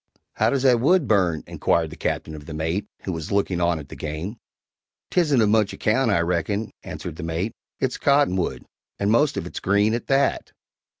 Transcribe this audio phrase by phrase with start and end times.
[0.33, 3.77] "How does that wood burn?" inquired the Captain of the mate, who was looking on
[3.77, 4.37] at the game.
[5.11, 8.65] "'Tisn't of much account, I reckon," answered the mate; "it's cottonwood,
[8.97, 10.53] and most of it green at that."